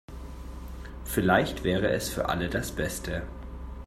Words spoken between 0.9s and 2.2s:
Vielleicht wäre es